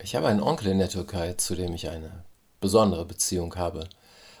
Ich 0.00 0.14
habe 0.14 0.28
einen 0.28 0.42
Onkel 0.42 0.68
in 0.68 0.78
der 0.78 0.88
Türkei, 0.88 1.32
zu 1.34 1.56
dem 1.56 1.74
ich 1.74 1.88
eine 1.88 2.24
besondere 2.60 3.04
Beziehung 3.04 3.56
habe. 3.56 3.88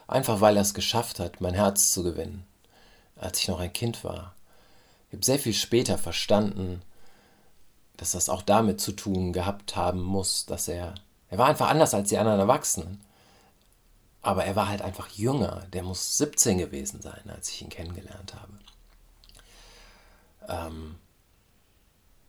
Einfach 0.06 0.40
weil 0.40 0.56
er 0.56 0.62
es 0.62 0.72
geschafft 0.72 1.18
hat, 1.18 1.40
mein 1.40 1.54
Herz 1.54 1.90
zu 1.90 2.02
gewinnen, 2.02 2.46
als 3.16 3.40
ich 3.40 3.48
noch 3.48 3.58
ein 3.58 3.72
Kind 3.72 4.04
war. 4.04 4.34
Ich 5.08 5.14
habe 5.14 5.24
sehr 5.24 5.38
viel 5.38 5.54
später 5.54 5.98
verstanden, 5.98 6.82
dass 7.96 8.12
das 8.12 8.28
auch 8.28 8.42
damit 8.42 8.80
zu 8.80 8.92
tun 8.92 9.32
gehabt 9.32 9.74
haben 9.74 10.00
muss, 10.00 10.46
dass 10.46 10.68
er. 10.68 10.94
Er 11.28 11.38
war 11.38 11.48
einfach 11.48 11.68
anders 11.68 11.92
als 11.92 12.08
die 12.08 12.18
anderen 12.18 12.40
Erwachsenen. 12.40 13.02
Aber 14.22 14.44
er 14.44 14.56
war 14.56 14.68
halt 14.68 14.82
einfach 14.82 15.08
jünger. 15.08 15.66
Der 15.72 15.82
muss 15.82 16.16
17 16.18 16.58
gewesen 16.58 17.02
sein, 17.02 17.22
als 17.28 17.50
ich 17.50 17.62
ihn 17.62 17.68
kennengelernt 17.68 18.34
habe. 18.34 18.52
Ähm, 20.48 20.96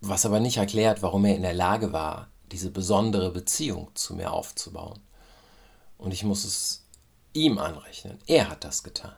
was 0.01 0.25
aber 0.25 0.39
nicht 0.39 0.57
erklärt, 0.57 1.01
warum 1.01 1.25
er 1.25 1.35
in 1.35 1.41
der 1.43 1.53
Lage 1.53 1.93
war, 1.93 2.27
diese 2.51 2.71
besondere 2.71 3.31
Beziehung 3.31 3.89
zu 3.95 4.15
mir 4.15 4.31
aufzubauen. 4.31 4.99
Und 5.97 6.13
ich 6.13 6.23
muss 6.23 6.45
es 6.45 6.83
ihm 7.33 7.57
anrechnen. 7.57 8.17
Er 8.27 8.49
hat 8.49 8.63
das 8.63 8.83
getan. 8.83 9.15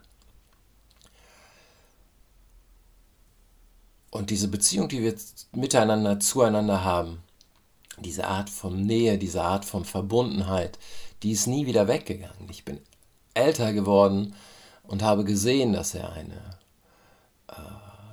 Und 4.10 4.28
diese 4.28 4.48
Beziehung, 4.48 4.88
die 4.88 5.02
wir 5.02 5.14
miteinander, 5.52 6.20
zueinander 6.20 6.84
haben, 6.84 7.22
diese 7.98 8.26
Art 8.26 8.50
von 8.50 8.84
Nähe, 8.84 9.16
diese 9.16 9.42
Art 9.42 9.64
von 9.64 9.84
Verbundenheit, 9.84 10.78
die 11.22 11.32
ist 11.32 11.46
nie 11.46 11.66
wieder 11.66 11.88
weggegangen. 11.88 12.48
Ich 12.50 12.64
bin 12.64 12.80
älter 13.32 13.72
geworden 13.72 14.34
und 14.82 15.02
habe 15.02 15.24
gesehen, 15.24 15.72
dass 15.72 15.94
er 15.94 16.12
eine, 16.12 16.58
äh, 17.48 17.54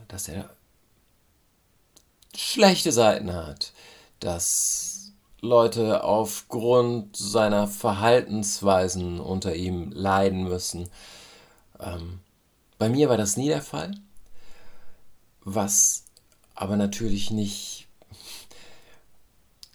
dass 0.07 0.29
er 0.29 0.49
schlechte 2.35 2.91
Seiten 2.91 3.33
hat, 3.33 3.73
dass 4.19 4.98
Leute 5.41 6.03
aufgrund 6.03 7.15
seiner 7.15 7.67
Verhaltensweisen 7.67 9.19
unter 9.19 9.55
ihm 9.55 9.91
leiden 9.91 10.43
müssen. 10.43 10.89
Ähm, 11.79 12.19
bei 12.77 12.89
mir 12.89 13.09
war 13.09 13.17
das 13.17 13.37
nie 13.37 13.47
der 13.47 13.61
Fall, 13.61 13.95
was 15.43 16.03
aber 16.55 16.75
natürlich 16.75 17.31
nicht. 17.31 17.87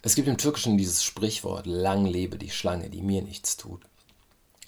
Es 0.01 0.15
gibt 0.15 0.27
im 0.27 0.37
Türkischen 0.37 0.77
dieses 0.77 1.03
Sprichwort, 1.03 1.65
lang 1.65 2.05
lebe 2.05 2.37
die 2.37 2.51
Schlange, 2.51 2.89
die 2.91 3.01
mir 3.01 3.23
nichts 3.23 3.57
tut. 3.57 3.81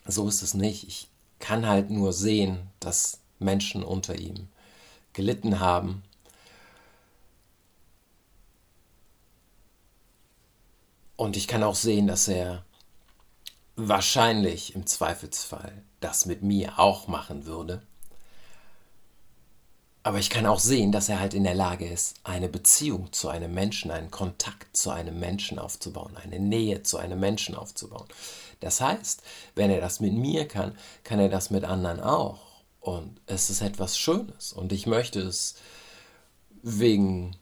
So 0.08 0.28
ist 0.28 0.42
es 0.42 0.56
nicht. 0.56 0.88
Ich 0.88 1.10
kann 1.40 1.68
halt 1.68 1.92
nur 1.92 2.12
sehen, 2.12 2.72
dass 2.80 3.20
Menschen 3.38 3.84
unter 3.84 4.18
ihm 4.18 4.48
gelitten 5.14 5.60
haben 5.60 6.02
Und 11.18 11.36
ich 11.36 11.48
kann 11.48 11.64
auch 11.64 11.76
sehen, 11.76 12.08
dass 12.08 12.28
er 12.28 12.64
wahrscheinlich 13.76 14.76
im 14.76 14.86
Zweifelsfall 14.86 15.84
das 16.00 16.26
mit 16.26 16.44
mir 16.44 16.80
auch 16.80 17.08
machen 17.08 17.46
würde. 17.46 17.82
Aber 20.04 20.20
ich 20.20 20.30
kann 20.30 20.46
auch 20.46 20.60
sehen, 20.60 20.94
dass 20.94 21.10
er 21.10 21.20
halt 21.20 21.34
in 21.34 21.44
der 21.44 21.54
Lage 21.54 21.86
ist, 21.86 22.16
eine 22.24 22.48
Beziehung 22.48 23.12
zu 23.12 23.28
einem 23.28 23.54
Menschen, 23.54 23.92
einen 23.92 24.10
Kontakt 24.10 24.78
zu 24.78 24.90
einem 24.90 25.20
Menschen 25.20 25.60
aufzubauen, 25.60 26.16
eine 26.16 26.40
Nähe 26.40 26.82
zu 26.84 26.98
einem 26.98 27.20
Menschen 27.20 27.56
aufzubauen. 27.56 28.08
Das 28.62 28.80
heißt, 28.80 29.22
wenn 29.56 29.70
er 29.70 29.82
das 29.82 30.00
mit 30.00 30.14
mir 30.14 30.48
kann, 30.48 30.78
kann 31.04 31.20
er 31.20 31.30
das 31.30 31.50
mit 31.50 31.66
anderen 31.66 32.00
auch. 32.00 32.40
Und 32.80 33.20
es 33.26 33.50
ist 33.50 33.62
etwas 33.62 33.98
Schönes. 33.98 34.54
Und 34.54 34.72
ich 34.72 34.88
möchte 34.88 35.20
es 35.20 35.56
wegen 36.64 37.36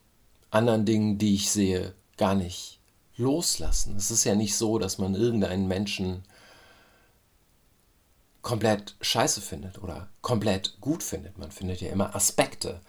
anderen 0.50 0.84
Dingen, 0.84 1.18
die 1.18 1.34
ich 1.34 1.50
sehe, 1.50 1.94
gar 2.16 2.34
nicht 2.34 2.75
loslassen. 3.16 3.96
Es 3.96 4.10
ist 4.10 4.24
ja 4.24 4.34
nicht 4.34 4.56
so, 4.56 4.78
dass 4.78 4.98
man 4.98 5.14
irgendeinen 5.14 5.68
Menschen 5.68 6.24
komplett 8.42 8.94
scheiße 9.00 9.40
findet 9.40 9.82
oder 9.82 10.08
komplett 10.20 10.80
gut 10.80 11.02
findet. 11.02 11.38
Man 11.38 11.50
findet 11.50 11.80
ja 11.80 11.90
immer 11.90 12.14
Aspekte 12.14 12.80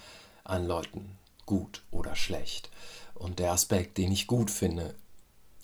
an 0.44 0.68
Leuten 0.68 1.18
gut 1.46 1.84
oder 1.90 2.16
schlecht. 2.16 2.70
Und 3.16 3.40
der 3.40 3.52
Aspekt, 3.52 3.98
den 3.98 4.12
ich 4.12 4.28
gut 4.28 4.52
finde, 4.52 4.94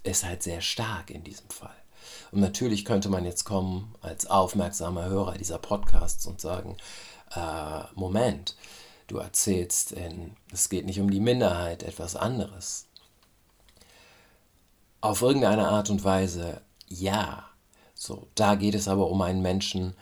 ist 0.03 0.25
halt 0.25 0.41
sehr 0.41 0.61
stark 0.61 1.11
in 1.11 1.23
diesem 1.23 1.49
Fall. 1.49 1.75
Und 2.31 2.41
natürlich 2.41 2.85
könnte 2.85 3.09
man 3.09 3.25
jetzt 3.25 3.43
kommen 3.43 3.93
als 4.01 4.25
aufmerksamer 4.25 5.05
Hörer 5.05 5.37
dieser 5.37 5.59
Podcasts 5.59 6.25
und 6.25 6.41
sagen, 6.41 6.77
äh, 7.35 7.83
Moment, 7.93 8.55
du 9.07 9.17
erzählst, 9.17 9.91
in, 9.91 10.35
es 10.51 10.69
geht 10.69 10.85
nicht 10.85 10.99
um 10.99 11.11
die 11.11 11.19
Minderheit, 11.19 11.83
etwas 11.83 12.15
anderes. 12.15 12.87
Auf 15.03 15.21
irgendeine 15.21 15.67
Art 15.67 15.89
und 15.89 16.05
Weise 16.05 16.61
ja. 16.87 17.49
So, 17.93 18.29
da 18.35 18.55
geht 18.55 18.73
es 18.73 18.87
aber 18.87 19.09
um 19.09 19.21
einen 19.21 19.41
Menschen, 19.41 19.95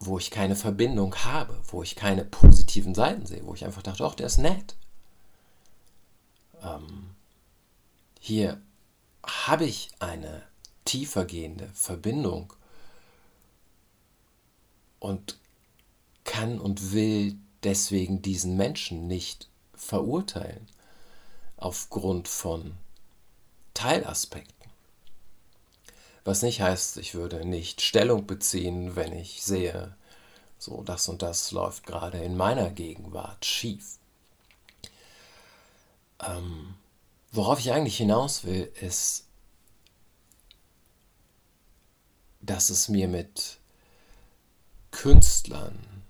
wo 0.00 0.18
ich 0.18 0.32
keine 0.32 0.56
Verbindung 0.56 1.14
habe, 1.14 1.56
wo 1.68 1.84
ich 1.84 1.94
keine 1.94 2.24
positiven 2.24 2.96
Seiten 2.96 3.26
sehe, 3.26 3.46
wo 3.46 3.54
ich 3.54 3.64
einfach 3.64 3.84
dachte, 3.84 4.04
ach, 4.04 4.16
der 4.16 4.26
ist 4.26 4.38
nett. 4.38 4.74
Ähm, 6.64 7.10
hier 8.18 8.60
habe 9.24 9.66
ich 9.66 9.90
eine 10.00 10.42
tiefergehende 10.84 11.70
Verbindung 11.72 12.52
und 14.98 15.38
kann 16.24 16.58
und 16.58 16.92
will 16.92 17.36
deswegen 17.62 18.20
diesen 18.20 18.56
Menschen 18.56 19.06
nicht 19.06 19.48
verurteilen 19.74 20.66
aufgrund 21.56 22.26
von 22.26 22.74
Teilaspekten. 23.82 24.70
Was 26.22 26.42
nicht 26.42 26.60
heißt, 26.60 26.98
ich 26.98 27.14
würde 27.16 27.44
nicht 27.44 27.80
Stellung 27.80 28.28
beziehen, 28.28 28.94
wenn 28.94 29.12
ich 29.12 29.42
sehe, 29.42 29.96
so 30.56 30.84
das 30.84 31.08
und 31.08 31.20
das 31.20 31.50
läuft 31.50 31.84
gerade 31.84 32.22
in 32.22 32.36
meiner 32.36 32.70
Gegenwart 32.70 33.44
schief. 33.44 33.98
Ähm, 36.20 36.76
worauf 37.32 37.58
ich 37.58 37.72
eigentlich 37.72 37.96
hinaus 37.96 38.44
will, 38.44 38.72
ist, 38.80 39.26
dass 42.40 42.70
es 42.70 42.88
mir 42.88 43.08
mit 43.08 43.58
Künstlern 44.92 46.04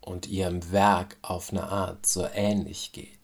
und 0.00 0.26
ihrem 0.26 0.72
Werk 0.72 1.18
auf 1.20 1.50
eine 1.50 1.64
Art 1.64 2.06
so 2.06 2.26
ähnlich 2.26 2.92
geht 2.92 3.21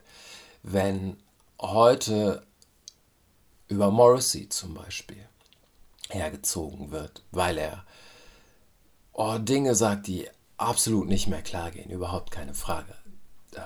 wenn 0.73 1.17
heute 1.61 2.47
über 3.69 3.91
Morrissey 3.91 4.49
zum 4.49 4.75
Beispiel 4.75 5.27
hergezogen 6.11 6.91
wird, 6.91 7.23
weil 7.31 7.59
er 7.59 7.84
oh, 9.12 9.39
Dinge 9.39 9.75
sagt, 9.75 10.06
die 10.06 10.29
absolut 10.56 11.09
nicht 11.09 11.27
mehr 11.27 11.43
klar 11.43 11.71
gehen, 11.71 11.91
überhaupt 11.91 12.31
keine 12.31 12.55
Frage, 12.55 12.95
äh, 13.53 13.61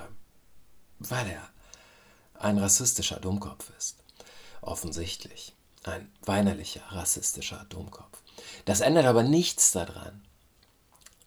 weil 0.99 1.29
er 1.29 1.49
ein 2.35 2.59
rassistischer 2.59 3.21
Dummkopf 3.21 3.71
ist, 3.79 3.97
offensichtlich, 4.61 5.55
ein 5.85 6.13
weinerlicher 6.23 6.83
rassistischer 6.91 7.65
Dummkopf. 7.69 8.23
Das 8.65 8.81
ändert 8.81 9.07
aber 9.07 9.23
nichts 9.25 9.73
daran, 9.73 10.25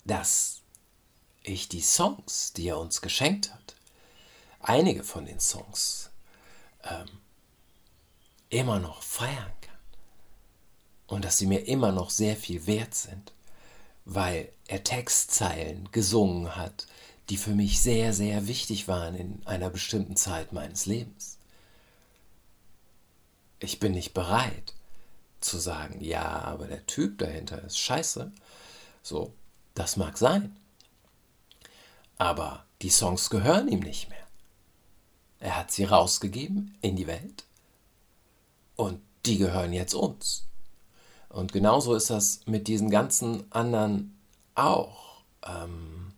dass 0.05 0.61
ich 1.43 1.67
die 1.67 1.81
Songs, 1.81 2.53
die 2.53 2.69
er 2.69 2.79
uns 2.79 3.01
geschenkt 3.01 3.53
hat, 3.53 3.64
einige 4.65 5.03
von 5.03 5.25
den 5.25 5.39
Songs 5.39 6.11
ähm, 6.83 7.07
immer 8.49 8.79
noch 8.79 9.01
feiern 9.01 9.51
kann. 9.61 9.75
Und 11.07 11.25
dass 11.25 11.37
sie 11.37 11.45
mir 11.45 11.67
immer 11.67 11.91
noch 11.91 12.09
sehr 12.09 12.35
viel 12.35 12.65
wert 12.67 12.95
sind, 12.95 13.31
weil 14.05 14.51
er 14.67 14.83
Textzeilen 14.83 15.89
gesungen 15.91 16.55
hat, 16.55 16.87
die 17.29 17.37
für 17.37 17.51
mich 17.51 17.81
sehr, 17.81 18.13
sehr 18.13 18.47
wichtig 18.47 18.87
waren 18.87 19.15
in 19.15 19.45
einer 19.45 19.69
bestimmten 19.69 20.15
Zeit 20.15 20.53
meines 20.53 20.85
Lebens. 20.85 21.37
Ich 23.59 23.79
bin 23.79 23.93
nicht 23.93 24.13
bereit 24.13 24.73
zu 25.41 25.57
sagen, 25.57 26.01
ja, 26.01 26.41
aber 26.41 26.67
der 26.67 26.85
Typ 26.85 27.19
dahinter 27.19 27.63
ist 27.63 27.79
scheiße. 27.79 28.31
So, 29.01 29.33
das 29.73 29.97
mag 29.97 30.17
sein. 30.17 30.55
Aber 32.17 32.65
die 32.81 32.89
Songs 32.89 33.29
gehören 33.29 33.67
ihm 33.67 33.79
nicht 33.79 34.09
mehr. 34.09 34.24
Er 35.45 35.57
hat 35.57 35.69
sie 35.69 35.83
rausgegeben 35.83 36.75
in 36.81 36.95
die 36.95 37.05
Welt 37.05 37.43
und 38.75 38.99
die 39.27 39.37
gehören 39.37 39.73
jetzt 39.73 39.93
uns. 39.93 40.47
Und 41.29 41.53
genauso 41.53 41.93
ist 41.93 42.09
das 42.09 42.39
mit 42.47 42.67
diesen 42.67 42.89
ganzen 42.89 43.51
anderen 43.51 44.17
auch. 44.55 45.21
Ähm, 45.45 46.13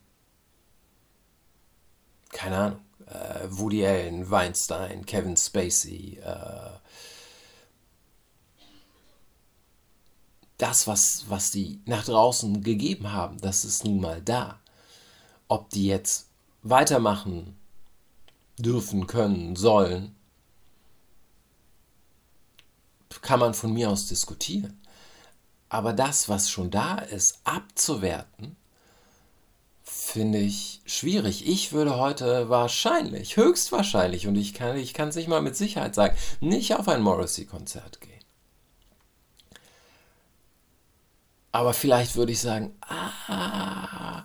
keine 2.30 2.56
Ahnung. 2.56 2.80
Äh, 3.04 3.48
Woody 3.50 3.86
Allen, 3.86 4.30
Weinstein, 4.30 5.04
Kevin 5.04 5.36
Spacey. 5.36 6.20
Äh, 6.24 6.78
das, 10.56 10.86
was, 10.86 11.26
was 11.28 11.50
die 11.50 11.82
nach 11.84 12.06
draußen 12.06 12.62
gegeben 12.62 13.12
haben, 13.12 13.38
das 13.42 13.66
ist 13.66 13.84
nun 13.84 14.00
mal 14.00 14.22
da. 14.22 14.58
Ob 15.48 15.68
die 15.68 15.84
jetzt 15.84 16.28
weitermachen 16.62 17.57
dürfen, 18.58 19.06
können, 19.06 19.56
sollen, 19.56 20.14
kann 23.22 23.40
man 23.40 23.54
von 23.54 23.72
mir 23.72 23.90
aus 23.90 24.06
diskutieren. 24.06 24.80
Aber 25.68 25.92
das, 25.92 26.28
was 26.28 26.50
schon 26.50 26.70
da 26.70 26.98
ist, 26.98 27.40
abzuwerten, 27.44 28.56
finde 29.82 30.38
ich 30.38 30.80
schwierig. 30.86 31.46
Ich 31.46 31.72
würde 31.72 31.96
heute 31.96 32.48
wahrscheinlich, 32.48 33.36
höchstwahrscheinlich, 33.36 34.26
und 34.26 34.36
ich 34.36 34.54
kann 34.54 34.76
ich 34.76 34.98
es 34.98 35.16
nicht 35.16 35.28
mal 35.28 35.42
mit 35.42 35.56
Sicherheit 35.56 35.94
sagen, 35.94 36.16
nicht 36.40 36.74
auf 36.74 36.88
ein 36.88 37.02
Morrissey-Konzert 37.02 38.00
gehen. 38.00 38.08
Aber 41.52 41.74
vielleicht 41.74 42.16
würde 42.16 42.32
ich 42.32 42.40
sagen, 42.40 42.74
ah, 42.80 44.24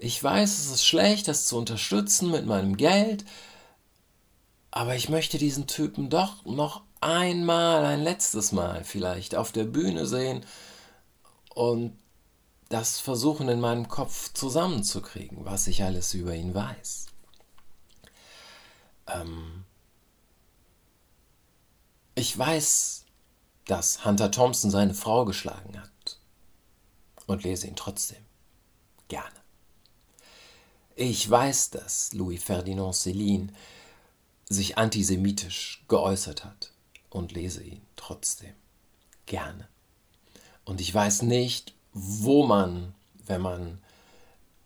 ich 0.00 0.22
weiß, 0.22 0.58
es 0.58 0.70
ist 0.70 0.84
schlecht, 0.84 1.28
das 1.28 1.46
zu 1.46 1.56
unterstützen 1.56 2.30
mit 2.30 2.46
meinem 2.46 2.76
Geld, 2.76 3.24
aber 4.76 4.96
ich 4.96 5.08
möchte 5.08 5.38
diesen 5.38 5.68
Typen 5.68 6.10
doch 6.10 6.44
noch 6.46 6.82
einmal, 7.00 7.84
ein 7.84 8.02
letztes 8.02 8.50
Mal 8.50 8.82
vielleicht 8.82 9.36
auf 9.36 9.52
der 9.52 9.62
Bühne 9.62 10.04
sehen 10.04 10.44
und 11.54 11.96
das 12.70 12.98
versuchen 12.98 13.48
in 13.48 13.60
meinem 13.60 13.86
Kopf 13.86 14.32
zusammenzukriegen, 14.32 15.44
was 15.44 15.68
ich 15.68 15.84
alles 15.84 16.12
über 16.12 16.34
ihn 16.34 16.56
weiß. 16.56 17.06
Ähm 19.06 19.64
ich 22.16 22.36
weiß, 22.36 23.04
dass 23.66 24.04
Hunter 24.04 24.32
Thompson 24.32 24.72
seine 24.72 24.94
Frau 24.94 25.24
geschlagen 25.24 25.80
hat 25.80 26.18
und 27.28 27.44
lese 27.44 27.68
ihn 27.68 27.76
trotzdem 27.76 28.24
gerne. 29.06 29.40
Ich 30.96 31.30
weiß, 31.30 31.70
dass 31.70 32.12
Louis 32.12 32.42
Ferdinand 32.42 32.96
Céline 32.96 33.50
sich 34.48 34.78
antisemitisch 34.78 35.84
geäußert 35.88 36.44
hat 36.44 36.72
und 37.10 37.32
lese 37.32 37.62
ihn 37.62 37.82
trotzdem 37.96 38.54
gerne. 39.26 39.68
Und 40.64 40.80
ich 40.80 40.92
weiß 40.94 41.22
nicht, 41.22 41.74
wo 41.92 42.46
man, 42.46 42.94
wenn 43.26 43.40
man 43.40 43.78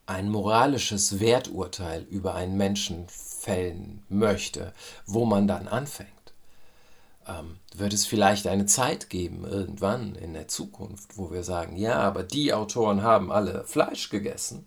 ein 0.06 0.30
moralisches 0.30 1.20
Werturteil 1.20 2.02
über 2.04 2.34
einen 2.34 2.56
Menschen 2.56 3.06
fällen 3.08 4.02
möchte, 4.08 4.72
wo 5.06 5.26
man 5.26 5.46
dann 5.46 5.68
anfängt. 5.68 6.08
Ähm, 7.26 7.58
wird 7.74 7.92
es 7.92 8.06
vielleicht 8.06 8.46
eine 8.46 8.64
Zeit 8.64 9.10
geben, 9.10 9.44
irgendwann 9.44 10.14
in 10.14 10.32
der 10.32 10.48
Zukunft, 10.48 11.18
wo 11.18 11.30
wir 11.30 11.44
sagen, 11.44 11.76
ja, 11.76 11.96
aber 11.96 12.22
die 12.22 12.54
Autoren 12.54 13.02
haben 13.02 13.30
alle 13.30 13.64
Fleisch 13.64 14.08
gegessen, 14.08 14.66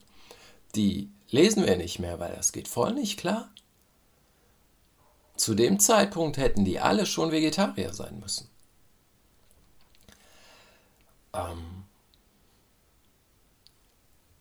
die 0.76 1.10
lesen 1.32 1.66
wir 1.66 1.76
nicht 1.76 1.98
mehr, 1.98 2.20
weil 2.20 2.36
das 2.36 2.52
geht 2.52 2.68
voll 2.68 2.94
nicht 2.94 3.20
klar. 3.20 3.50
Zu 5.42 5.56
dem 5.56 5.80
Zeitpunkt 5.80 6.38
hätten 6.38 6.66
die 6.66 6.80
alle 6.80 7.08
schon 7.08 7.32
Vegetarier 7.32 7.96
sein 7.96 8.20
müssen. 8.20 8.48
Ähm 11.34 11.86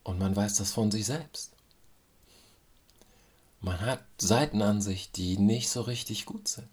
und 0.05 0.19
man 0.19 0.37
weiß 0.37 0.57
das 0.57 0.73
von 0.73 0.91
sich 0.91 1.07
selbst. 1.07 1.53
Man 3.63 3.81
hat 3.81 4.05
Seitenansicht, 4.19 5.17
die 5.17 5.39
nicht 5.39 5.71
so 5.71 5.81
richtig 5.81 6.27
gut 6.27 6.49
sind. 6.49 6.69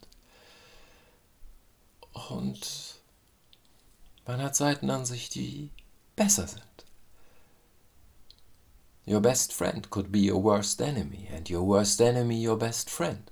Und 2.30 3.00
man 4.26 4.42
hat 4.42 4.58
Seitenansicht, 4.58 5.36
die 5.36 5.70
besser 6.18 6.50
sind. 6.50 6.64
Your 9.08 9.22
best 9.22 9.54
friend 9.54 9.90
could 9.90 10.12
be 10.12 10.30
your 10.30 10.44
worst 10.44 10.82
enemy, 10.82 11.30
and 11.34 11.50
your 11.50 11.66
worst 11.66 12.02
enemy 12.02 12.46
your 12.46 12.60
best 12.60 12.90
friend 12.90 13.32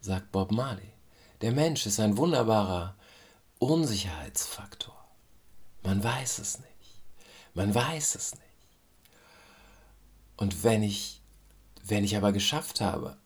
sagt 0.00 0.32
Bob 0.32 0.52
Marley. 0.52 0.92
Der 1.40 1.52
Mensch 1.52 1.86
ist 1.86 2.00
ein 2.00 2.16
wunderbarer 2.16 2.96
Unsicherheitsfaktor. 3.58 4.96
Man 5.82 6.02
weiß 6.02 6.38
es 6.38 6.58
nicht. 6.58 6.68
Man 7.54 7.74
weiß 7.74 8.14
es 8.14 8.34
nicht. 8.34 8.44
Und 10.36 10.62
wenn 10.64 10.82
ich, 10.82 11.20
wenn 11.84 12.04
ich 12.04 12.16
aber 12.16 12.32
geschafft 12.32 12.80
habe, 12.80 13.16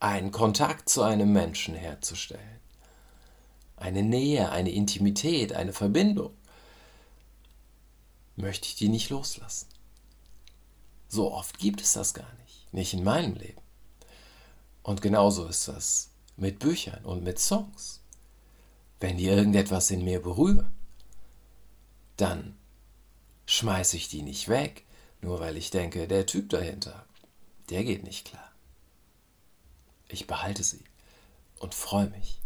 einen 0.00 0.30
Kontakt 0.30 0.88
zu 0.88 1.02
einem 1.02 1.32
Menschen 1.32 1.74
herzustellen, 1.74 2.60
eine 3.76 4.02
Nähe, 4.02 4.50
eine 4.50 4.70
Intimität, 4.70 5.52
eine 5.54 5.72
Verbindung, 5.72 6.36
möchte 8.36 8.68
ich 8.68 8.76
die 8.76 8.88
nicht 8.88 9.10
loslassen. 9.10 9.68
So 11.08 11.32
oft 11.32 11.58
gibt 11.58 11.80
es 11.80 11.92
das 11.92 12.14
gar 12.14 12.32
nicht, 12.44 12.72
nicht 12.72 12.92
in 12.94 13.04
meinem 13.04 13.34
Leben. 13.34 13.60
Und 14.86 15.02
genauso 15.02 15.46
ist 15.48 15.66
das 15.66 16.10
mit 16.36 16.60
Büchern 16.60 17.04
und 17.04 17.24
mit 17.24 17.40
Songs. 17.40 18.02
Wenn 19.00 19.16
die 19.16 19.26
irgendetwas 19.26 19.90
in 19.90 20.04
mir 20.04 20.22
berühren, 20.22 20.72
dann 22.16 22.56
schmeiße 23.46 23.96
ich 23.96 24.08
die 24.08 24.22
nicht 24.22 24.48
weg, 24.48 24.84
nur 25.20 25.40
weil 25.40 25.56
ich 25.56 25.70
denke, 25.70 26.06
der 26.06 26.24
Typ 26.24 26.50
dahinter, 26.50 27.04
der 27.68 27.82
geht 27.82 28.04
nicht 28.04 28.28
klar. 28.28 28.52
Ich 30.06 30.28
behalte 30.28 30.62
sie 30.62 30.84
und 31.58 31.74
freue 31.74 32.08
mich 32.10 32.40